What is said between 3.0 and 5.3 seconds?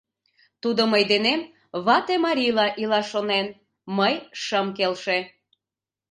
шонен, мый шым келше...